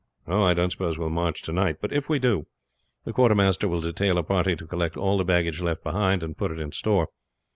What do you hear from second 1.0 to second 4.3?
shall march to night. But if we do, the quartermaster will detail a